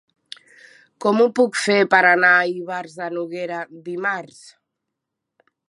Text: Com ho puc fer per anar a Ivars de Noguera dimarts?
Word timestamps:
Com 1.05 1.19
ho 1.25 1.27
puc 1.39 1.59
fer 1.65 1.75
per 1.91 1.99
anar 2.13 2.31
a 2.39 2.47
Ivars 2.53 2.97
de 3.03 3.11
Noguera 3.19 3.61
dimarts? 3.91 4.43